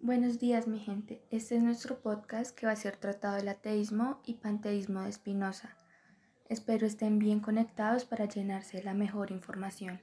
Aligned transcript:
Buenos 0.00 0.38
días 0.38 0.68
mi 0.68 0.78
gente, 0.78 1.20
este 1.32 1.56
es 1.56 1.62
nuestro 1.64 1.98
podcast 1.98 2.56
que 2.56 2.66
va 2.66 2.72
a 2.72 2.76
ser 2.76 2.96
tratado 2.96 3.34
del 3.34 3.48
ateísmo 3.48 4.20
y 4.24 4.34
panteísmo 4.34 5.02
de 5.02 5.10
Spinoza. 5.10 5.76
Espero 6.48 6.86
estén 6.86 7.18
bien 7.18 7.40
conectados 7.40 8.04
para 8.04 8.26
llenarse 8.26 8.80
la 8.84 8.94
mejor 8.94 9.32
información. 9.32 9.98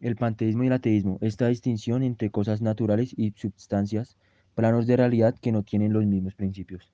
El 0.00 0.16
panteísmo 0.16 0.64
y 0.64 0.66
el 0.66 0.74
ateísmo, 0.74 1.16
esta 1.22 1.48
distinción 1.48 2.02
entre 2.02 2.30
cosas 2.30 2.60
naturales 2.60 3.14
y 3.16 3.32
substancias, 3.34 4.18
planos 4.54 4.86
de 4.86 4.98
realidad 4.98 5.34
que 5.40 5.50
no 5.50 5.62
tienen 5.62 5.94
los 5.94 6.04
mismos 6.04 6.34
principios. 6.34 6.92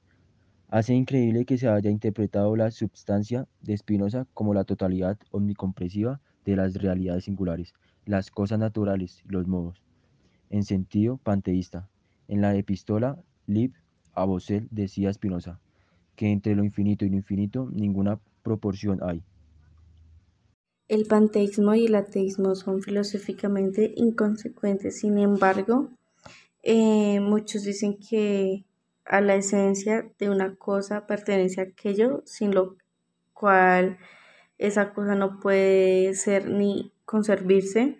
Hace 0.69 0.95
increíble 0.95 1.45
que 1.45 1.59
se 1.59 1.67
haya 1.67 1.91
interpretado 1.91 2.55
la 2.55 2.71
substancia 2.71 3.49
de 3.63 3.77
Spinoza 3.77 4.29
como 4.33 4.55
la 4.55 4.63
totalidad 4.63 5.19
omnicomprensiva 5.33 6.21
de 6.45 6.55
las 6.55 6.75
realidades 6.75 7.25
singulares, 7.25 7.75
las 8.07 8.31
cosas 8.31 8.61
naturales, 8.61 9.25
los 9.27 9.49
modos, 9.49 9.83
en 10.51 10.63
sentido 10.63 11.17
panteísta. 11.17 11.89
En 12.29 12.41
la 12.41 12.55
epístola 12.55 13.19
Lib 13.47 13.73
a 14.15 14.25
Bosel 14.25 14.69
decía 14.71 15.13
Spinoza 15.13 15.59
que 16.17 16.31
entre 16.31 16.55
lo 16.55 16.65
infinito 16.65 17.05
y 17.05 17.11
lo 17.11 17.17
infinito 17.17 17.69
ninguna 17.73 18.19
proporción 18.43 19.01
hay. 19.03 19.23
El 20.89 21.07
panteísmo 21.07 21.75
y 21.75 21.87
el 21.87 21.95
ateísmo 21.95 22.55
son 22.55 22.83
filosóficamente 22.83 23.93
inconsecuentes, 23.97 25.01
sin 25.01 25.19
embargo, 25.19 25.91
eh, 26.63 27.21
muchos 27.21 27.63
dicen 27.63 27.99
que 27.99 28.65
a 29.05 29.21
la 29.21 29.37
esencia 29.37 30.11
de 30.19 30.29
una 30.29 30.57
cosa 30.57 31.07
pertenece 31.07 31.61
aquello 31.61 32.23
sin 32.27 32.55
lo 32.55 32.77
cual 33.33 33.99
esa 34.59 34.93
cosa 34.93 35.15
no 35.15 35.39
puede 35.41 36.15
ser 36.15 36.51
ni 36.51 36.93
conservarse 37.05 37.99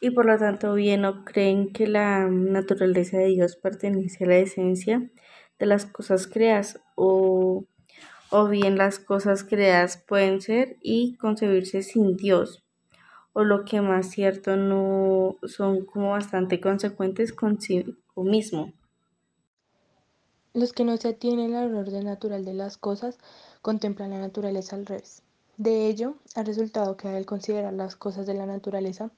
y 0.00 0.10
por 0.10 0.26
lo 0.26 0.38
tanto 0.38 0.74
bien 0.74 1.02
no 1.02 1.24
creen 1.24 1.72
que 1.72 1.86
la 1.86 2.26
naturaleza 2.28 3.18
de 3.18 3.26
Dios 3.26 3.56
pertenece 3.56 4.24
a 4.24 4.28
la 4.28 4.36
esencia 4.36 5.10
de 5.58 5.66
las 5.66 5.86
cosas 5.86 6.26
creadas 6.26 6.80
o, 6.94 7.64
o 8.30 8.48
bien 8.48 8.76
las 8.76 8.98
cosas 8.98 9.44
creadas 9.44 9.96
pueden 9.96 10.40
ser 10.40 10.76
y 10.80 11.16
concebirse 11.16 11.82
sin 11.82 12.16
Dios 12.16 12.64
o 13.34 13.42
lo 13.42 13.64
que 13.64 13.82
más 13.82 14.10
cierto 14.10 14.56
no 14.56 15.36
son 15.46 15.84
como 15.84 16.10
bastante 16.10 16.60
consecuentes 16.60 17.32
consigo 17.32 17.92
mismo. 18.16 18.72
Los 20.54 20.72
que 20.72 20.84
no 20.84 20.96
se 20.96 21.08
atienen 21.08 21.54
al 21.54 21.74
orden 21.74 22.04
natural 22.04 22.44
de 22.44 22.54
las 22.54 22.78
cosas 22.78 23.18
contemplan 23.60 24.10
la 24.10 24.20
naturaleza 24.20 24.76
al 24.76 24.86
revés. 24.86 25.22
De 25.56 25.88
ello 25.88 26.14
ha 26.36 26.44
resultado 26.44 26.96
que 26.96 27.08
al 27.08 27.26
considerar 27.26 27.72
las 27.72 27.96
cosas 27.96 28.24
de 28.26 28.34
la 28.34 28.46
naturaleza 28.46 29.10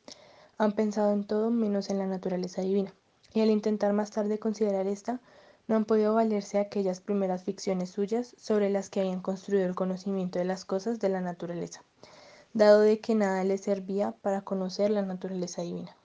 han 0.58 0.72
pensado 0.72 1.12
en 1.12 1.24
todo 1.24 1.50
menos 1.50 1.90
en 1.90 1.98
la 1.98 2.06
naturaleza 2.06 2.62
divina, 2.62 2.94
y 3.34 3.40
al 3.40 3.50
intentar 3.50 3.92
más 3.92 4.10
tarde 4.10 4.38
considerar 4.38 4.86
esta, 4.86 5.20
no 5.68 5.76
han 5.76 5.84
podido 5.84 6.14
valerse 6.14 6.58
aquellas 6.58 7.00
primeras 7.00 7.44
ficciones 7.44 7.90
suyas 7.90 8.34
sobre 8.38 8.70
las 8.70 8.88
que 8.88 9.00
habían 9.00 9.20
construido 9.20 9.66
el 9.66 9.74
conocimiento 9.74 10.38
de 10.38 10.44
las 10.44 10.64
cosas 10.64 11.00
de 11.00 11.08
la 11.08 11.20
naturaleza, 11.20 11.82
dado 12.54 12.80
de 12.80 13.00
que 13.00 13.14
nada 13.14 13.42
les 13.44 13.62
servía 13.62 14.12
para 14.12 14.42
conocer 14.42 14.90
la 14.90 15.02
naturaleza 15.02 15.62
divina. 15.62 15.96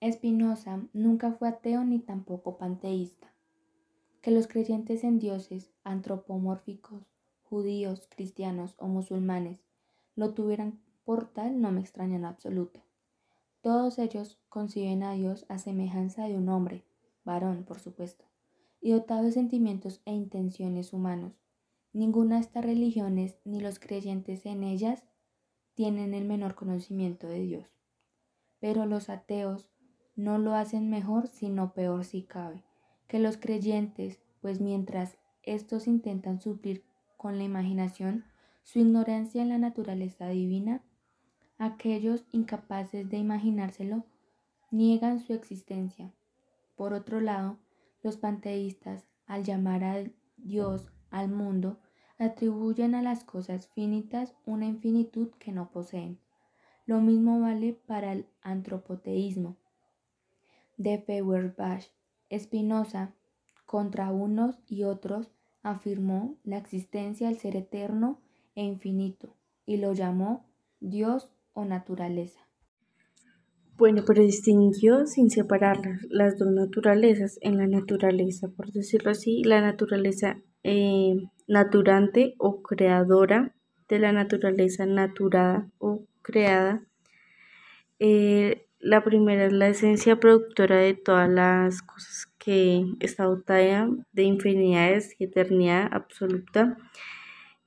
Espinosa 0.00 0.80
nunca 0.92 1.32
fue 1.32 1.48
ateo 1.48 1.84
ni 1.84 2.00
tampoco 2.00 2.56
panteísta. 2.56 3.32
Que 4.20 4.30
los 4.30 4.46
creyentes 4.46 5.04
en 5.04 5.18
dioses 5.18 5.70
antropomórficos, 5.84 7.02
judíos, 7.42 8.08
cristianos 8.08 8.74
o 8.78 8.86
musulmanes 8.86 9.60
lo 10.16 10.34
tuvieran 10.34 10.80
por 11.04 11.32
tal 11.32 11.60
no 11.60 11.72
me 11.72 11.80
extraña 11.80 12.16
en 12.16 12.24
absoluto. 12.24 12.80
Todos 13.60 13.98
ellos 13.98 14.40
conciben 14.48 15.02
a 15.02 15.12
Dios 15.12 15.46
a 15.48 15.58
semejanza 15.58 16.24
de 16.24 16.36
un 16.36 16.48
hombre, 16.48 16.84
varón 17.24 17.64
por 17.64 17.78
supuesto, 17.78 18.24
y 18.80 18.90
dotado 18.90 19.22
de 19.22 19.32
sentimientos 19.32 20.00
e 20.04 20.12
intenciones 20.12 20.92
humanos. 20.92 21.32
Ninguna 21.92 22.36
de 22.36 22.42
estas 22.42 22.64
religiones 22.64 23.36
ni 23.44 23.60
los 23.60 23.78
creyentes 23.78 24.46
en 24.46 24.64
ellas 24.64 25.04
tienen 25.74 26.14
el 26.14 26.24
menor 26.24 26.54
conocimiento 26.54 27.28
de 27.28 27.40
Dios. 27.40 27.76
Pero 28.60 28.86
los 28.86 29.08
ateos 29.08 29.68
no 30.16 30.38
lo 30.38 30.54
hacen 30.54 30.90
mejor, 30.90 31.26
sino 31.26 31.72
peor 31.72 32.04
si 32.04 32.22
cabe, 32.22 32.64
que 33.06 33.18
los 33.18 33.36
creyentes, 33.36 34.20
pues 34.40 34.60
mientras 34.60 35.16
estos 35.42 35.86
intentan 35.86 36.40
suplir 36.40 36.84
con 37.16 37.38
la 37.38 37.44
imaginación 37.44 38.24
su 38.62 38.78
ignorancia 38.78 39.42
en 39.42 39.48
la 39.48 39.58
naturaleza 39.58 40.28
divina, 40.28 40.82
Aquellos 41.64 42.24
incapaces 42.32 43.08
de 43.08 43.18
imaginárselo 43.18 44.02
niegan 44.72 45.20
su 45.20 45.32
existencia. 45.32 46.10
Por 46.74 46.92
otro 46.92 47.20
lado, 47.20 47.56
los 48.02 48.16
panteístas, 48.16 49.04
al 49.28 49.44
llamar 49.44 49.84
a 49.84 50.02
Dios 50.38 50.88
al 51.12 51.28
mundo, 51.28 51.78
atribuyen 52.18 52.96
a 52.96 53.02
las 53.02 53.22
cosas 53.22 53.68
finitas 53.68 54.34
una 54.44 54.66
infinitud 54.66 55.30
que 55.38 55.52
no 55.52 55.70
poseen. 55.70 56.18
Lo 56.84 57.00
mismo 57.00 57.38
vale 57.38 57.74
para 57.86 58.10
el 58.10 58.26
antropoteísmo. 58.42 59.54
De 60.78 60.98
Feuerbach, 60.98 61.84
Spinoza, 62.36 63.12
contra 63.66 64.10
unos 64.10 64.58
y 64.66 64.82
otros, 64.82 65.30
afirmó 65.62 66.34
la 66.42 66.56
existencia 66.56 67.28
del 67.28 67.38
ser 67.38 67.54
eterno 67.54 68.18
e 68.56 68.64
infinito 68.64 69.36
y 69.64 69.76
lo 69.76 69.92
llamó 69.92 70.44
Dios 70.80 71.30
o 71.52 71.64
naturaleza. 71.64 72.40
Bueno, 73.76 74.04
pero 74.06 74.22
distinguió 74.22 75.06
sin 75.06 75.30
separar 75.30 75.78
las 76.08 76.38
dos 76.38 76.52
naturalezas. 76.52 77.38
En 77.40 77.56
la 77.56 77.66
naturaleza, 77.66 78.48
por 78.48 78.70
decirlo 78.70 79.10
así, 79.10 79.42
la 79.44 79.60
naturaleza 79.60 80.40
eh, 80.62 81.16
naturante 81.48 82.34
o 82.38 82.62
creadora 82.62 83.54
de 83.88 83.98
la 83.98 84.12
naturaleza 84.12 84.86
naturada 84.86 85.68
o 85.78 86.04
creada. 86.22 86.84
Eh, 87.98 88.66
la 88.78 89.04
primera 89.04 89.46
es 89.46 89.52
la 89.52 89.68
esencia 89.68 90.18
productora 90.18 90.76
de 90.76 90.94
todas 90.94 91.30
las 91.30 91.82
cosas 91.82 92.26
que 92.38 92.84
está 93.00 93.24
dotada 93.24 93.88
de 94.12 94.22
infinidades 94.24 95.14
y 95.18 95.24
eternidad 95.24 95.88
absoluta 95.92 96.76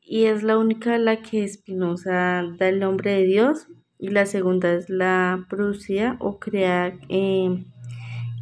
y 0.05 0.25
es 0.25 0.43
la 0.43 0.57
única 0.57 0.95
a 0.95 0.99
la 0.99 1.21
que 1.21 1.47
Spinoza 1.47 2.43
da 2.57 2.69
el 2.69 2.79
nombre 2.79 3.11
de 3.11 3.23
Dios 3.23 3.67
y 3.97 4.09
la 4.09 4.27
segunda 4.27 4.73
es 4.73 4.89
la 4.89 5.45
producida 5.49 6.15
o 6.19 6.39
creada 6.39 6.93
eh, 7.09 7.65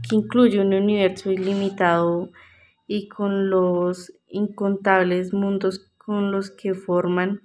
que 0.08 0.16
incluye 0.16 0.60
un 0.60 0.74
universo 0.74 1.32
ilimitado 1.32 2.30
y 2.86 3.08
con 3.08 3.50
los 3.50 4.12
incontables 4.28 5.34
mundos 5.34 5.90
con 5.98 6.34
los 6.34 6.52
que 6.52 6.74
forman. 6.74 7.42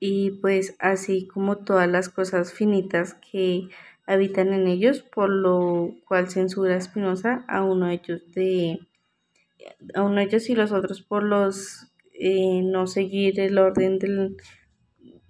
Y 0.00 0.32
pues 0.42 0.74
así 0.80 1.28
como 1.28 1.58
todas 1.58 1.88
las 1.88 2.08
cosas 2.08 2.52
finitas 2.52 3.14
que 3.14 3.68
habitan 4.04 4.52
en 4.52 4.66
ellos, 4.66 5.02
por 5.02 5.30
lo 5.30 5.94
cual 6.06 6.28
censura 6.28 6.80
Spinoza 6.80 7.44
a 7.46 7.62
uno 7.62 7.86
de 7.86 7.94
ellos 7.94 8.22
de 8.34 8.80
a 9.94 10.02
uno 10.02 10.16
de 10.16 10.24
ellos 10.24 10.50
y 10.50 10.54
los 10.54 10.72
otros 10.72 11.02
por 11.02 11.22
los 11.22 11.88
eh, 12.18 12.62
no 12.62 12.86
seguir 12.86 13.40
el 13.40 13.58
orden 13.58 13.98
del 13.98 14.36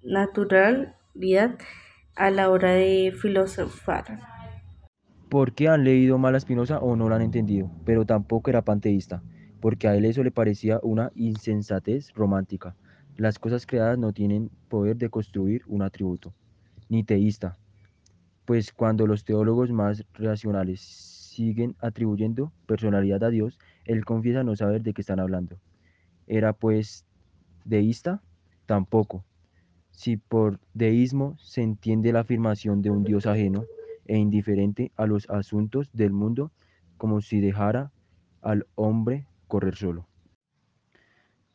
naturalidad 0.03 1.59
a 2.15 2.31
la 2.31 2.51
hora 2.51 2.73
de 2.73 3.13
filosofar. 3.21 4.21
Porque 5.29 5.69
han 5.69 5.85
leído 5.85 6.19
mal 6.19 6.35
a 6.35 6.41
Spinoza 6.41 6.79
o 6.79 6.97
no 6.97 7.09
lo 7.09 7.15
han 7.15 7.23
entendido, 7.23 7.71
pero 7.85 8.05
tampoco 8.05 8.51
era 8.51 8.63
panteísta, 8.63 9.23
porque 9.61 9.89
a 9.89 9.97
él 9.97 10.05
eso 10.05 10.23
le 10.23 10.31
parecía 10.31 10.79
una 10.83 11.11
insensatez 11.15 12.13
romántica. 12.15 12.77
Las 13.17 13.39
cosas 13.39 13.67
creadas 13.67 13.99
no 13.99 14.13
tienen 14.13 14.51
poder 14.69 14.97
de 14.97 15.11
construir 15.11 15.63
un 15.67 15.83
atributo, 15.83 16.33
ni 16.89 17.03
teísta, 17.03 17.59
pues 18.47 18.73
cuando 18.73 19.09
los 19.09 19.25
teólogos 19.25 19.73
más 19.73 20.05
racionales 20.15 20.81
siguen 20.81 21.75
atribuyendo 21.81 22.53
personalidad 22.67 23.25
a 23.25 23.31
Dios, 23.31 23.59
él 23.85 24.05
confiesa 24.05 24.45
no 24.45 24.55
saber 24.55 24.83
de 24.83 24.95
qué 24.95 25.03
están 25.03 25.19
hablando. 25.19 25.59
¿Era 26.27 26.53
pues 26.53 27.05
deísta? 27.65 28.23
Tampoco. 28.67 29.25
Si 29.91 30.17
por 30.17 30.61
deísmo 30.75 31.37
se 31.39 31.63
entiende 31.63 32.13
la 32.13 32.21
afirmación 32.21 32.83
de 32.83 32.91
un 32.91 33.05
Dios 33.05 33.27
ajeno 33.27 33.65
e 34.05 34.19
indiferente 34.19 34.93
a 34.97 35.07
los 35.07 35.29
asuntos 35.31 35.89
del 35.93 36.13
mundo, 36.13 36.53
como 36.97 37.21
si 37.21 37.41
dejara 37.41 37.93
al 38.43 38.67
hombre 38.75 39.27
correr 39.49 39.77
solo. 39.77 40.07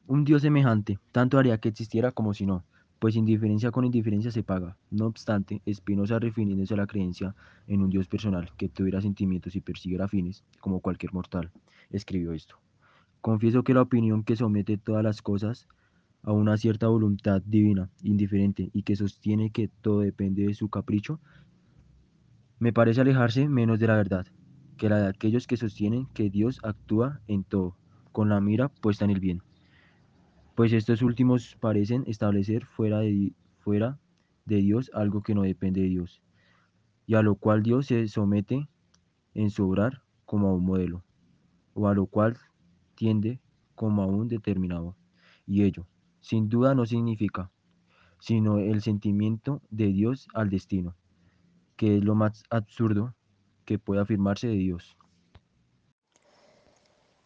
Un 0.07 0.25
Dios 0.25 0.41
semejante 0.41 0.99
tanto 1.11 1.37
haría 1.37 1.57
que 1.59 1.69
existiera 1.69 2.11
como 2.11 2.33
si 2.33 2.45
no, 2.45 2.65
pues 2.99 3.15
indiferencia 3.15 3.71
con 3.71 3.85
indiferencia 3.85 4.31
se 4.31 4.43
paga. 4.43 4.77
No 4.89 5.05
obstante, 5.05 5.61
Spinoza 5.71 6.19
refiriéndose 6.19 6.73
a 6.73 6.77
la 6.77 6.87
creencia 6.87 7.35
en 7.67 7.81
un 7.81 7.89
Dios 7.89 8.07
personal 8.07 8.51
que 8.57 8.69
tuviera 8.69 9.01
sentimientos 9.01 9.55
y 9.55 9.61
persiguiera 9.61 10.07
fines, 10.07 10.43
como 10.59 10.81
cualquier 10.81 11.13
mortal, 11.13 11.51
escribió 11.91 12.33
esto. 12.33 12.57
Confieso 13.21 13.63
que 13.63 13.75
la 13.75 13.83
opinión 13.83 14.23
que 14.23 14.35
somete 14.35 14.77
todas 14.77 15.03
las 15.03 15.21
cosas 15.21 15.67
a 16.23 16.33
una 16.33 16.57
cierta 16.57 16.87
voluntad 16.87 17.41
divina, 17.45 17.89
indiferente, 18.03 18.69
y 18.73 18.83
que 18.83 18.95
sostiene 18.95 19.51
que 19.51 19.67
todo 19.67 20.01
depende 20.01 20.45
de 20.45 20.53
su 20.53 20.69
capricho, 20.69 21.19
me 22.59 22.73
parece 22.73 23.01
alejarse 23.01 23.47
menos 23.47 23.79
de 23.79 23.87
la 23.87 23.95
verdad 23.95 24.27
que 24.77 24.89
la 24.89 24.99
de 24.99 25.07
aquellos 25.07 25.45
que 25.45 25.57
sostienen 25.57 26.07
que 26.07 26.31
Dios 26.31 26.59
actúa 26.63 27.21
en 27.27 27.43
todo, 27.43 27.77
con 28.11 28.29
la 28.29 28.41
mira 28.41 28.69
puesta 28.69 29.05
en 29.05 29.11
el 29.11 29.19
bien. 29.19 29.43
Pues 30.55 30.73
estos 30.73 31.03
últimos 31.03 31.55
parecen 31.59 32.03
establecer 32.07 32.65
fuera 32.65 32.99
de, 32.99 33.33
fuera 33.59 33.99
de 34.45 34.57
Dios 34.57 34.89
algo 34.95 35.21
que 35.21 35.35
no 35.35 35.43
depende 35.43 35.81
de 35.81 35.87
Dios, 35.87 36.23
y 37.05 37.13
a 37.13 37.21
lo 37.21 37.35
cual 37.35 37.61
Dios 37.61 37.85
se 37.85 38.07
somete 38.07 38.67
en 39.35 39.51
su 39.51 39.67
obrar 39.67 40.01
como 40.25 40.49
a 40.49 40.55
un 40.55 40.65
modelo, 40.65 41.03
o 41.75 41.87
a 41.87 41.93
lo 41.93 42.07
cual 42.07 42.37
como 43.75 44.03
a 44.03 44.05
un 44.05 44.27
determinado. 44.27 44.95
Y 45.47 45.63
ello, 45.63 45.87
sin 46.19 46.49
duda, 46.49 46.75
no 46.75 46.85
significa, 46.85 47.51
sino 48.19 48.59
el 48.59 48.81
sentimiento 48.81 49.61
de 49.69 49.87
Dios 49.87 50.27
al 50.33 50.49
destino, 50.49 50.95
que 51.75 51.97
es 51.97 52.03
lo 52.03 52.15
más 52.15 52.43
absurdo 52.49 53.15
que 53.65 53.79
puede 53.79 54.01
afirmarse 54.01 54.47
de 54.47 54.55
Dios. 54.55 54.97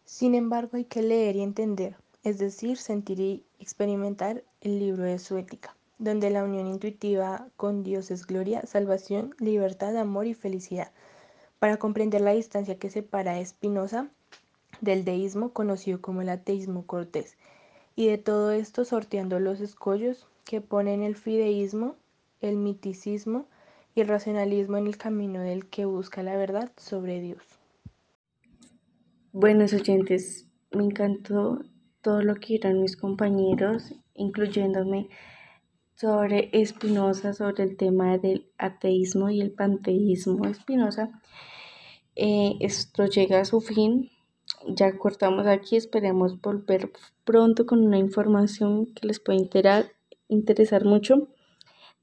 Sin 0.04 0.34
embargo, 0.34 0.76
hay 0.76 0.84
que 0.84 1.02
leer 1.02 1.36
y 1.36 1.42
entender, 1.42 1.96
es 2.22 2.38
decir, 2.38 2.78
sentir 2.78 3.20
y 3.20 3.44
experimentar 3.58 4.44
el 4.60 4.78
libro 4.78 5.02
de 5.02 5.18
su 5.18 5.36
ética, 5.36 5.76
donde 5.98 6.30
la 6.30 6.44
unión 6.44 6.66
intuitiva 6.68 7.48
con 7.56 7.82
Dios 7.82 8.10
es 8.10 8.26
gloria, 8.26 8.64
salvación, 8.66 9.34
libertad, 9.38 9.96
amor 9.96 10.26
y 10.26 10.34
felicidad. 10.34 10.92
Para 11.58 11.76
comprender 11.78 12.20
la 12.20 12.32
distancia 12.32 12.78
que 12.78 12.90
separa 12.90 13.34
a 13.34 13.44
Spinoza 13.44 14.10
del 14.80 15.04
deísmo 15.04 15.52
conocido 15.52 16.00
como 16.00 16.22
el 16.22 16.28
ateísmo 16.28 16.86
cortés, 16.86 17.36
y 17.94 18.08
de 18.08 18.18
todo 18.18 18.50
esto 18.52 18.84
sorteando 18.84 19.40
los 19.40 19.60
escollos 19.60 20.26
que 20.44 20.60
ponen 20.60 21.02
el 21.02 21.16
fideísmo, 21.16 21.96
el 22.40 22.56
miticismo 22.56 23.46
y 23.94 24.02
el 24.02 24.08
racionalismo 24.08 24.76
en 24.76 24.86
el 24.86 24.96
camino 24.96 25.40
del 25.40 25.66
que 25.66 25.84
busca 25.86 26.22
la 26.22 26.36
verdad 26.36 26.70
sobre 26.76 27.20
Dios. 27.20 27.42
Buenos 29.32 29.72
oyentes, 29.72 30.46
me 30.70 30.84
encantó 30.84 31.60
todo 32.02 32.22
lo 32.22 32.36
que 32.36 32.56
eran 32.56 32.80
mis 32.80 32.96
compañeros, 32.96 33.94
incluyéndome 34.14 35.08
sobre 35.94 36.50
Espinosa, 36.52 37.32
sobre 37.32 37.64
el 37.64 37.76
tema 37.76 38.18
del 38.18 38.46
ateísmo 38.58 39.30
y 39.30 39.40
el 39.40 39.52
panteísmo 39.52 40.46
Espinosa. 40.46 41.20
Eh, 42.14 42.54
esto 42.60 43.06
llega 43.06 43.40
a 43.40 43.44
su 43.44 43.60
fin. 43.60 44.10
Ya 44.68 44.98
cortamos 44.98 45.46
aquí, 45.46 45.76
esperemos 45.76 46.40
volver 46.40 46.90
pronto 47.24 47.66
con 47.66 47.86
una 47.86 47.98
información 47.98 48.86
que 48.86 49.06
les 49.06 49.20
pueda 49.20 49.38
interesar 50.28 50.84
mucho. 50.84 51.28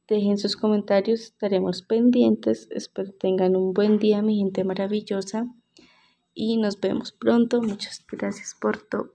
Dejen 0.07 0.37
sus 0.37 0.55
comentarios, 0.55 1.21
estaremos 1.21 1.81
pendientes. 1.81 2.67
Espero 2.71 3.11
tengan 3.13 3.55
un 3.55 3.73
buen 3.73 3.99
día, 3.99 4.21
mi 4.21 4.37
gente 4.37 4.63
maravillosa. 4.63 5.47
Y 6.33 6.57
nos 6.57 6.79
vemos 6.79 7.11
pronto. 7.11 7.61
Muchas 7.61 8.05
gracias 8.09 8.55
por 8.59 8.77
todo. 8.77 9.13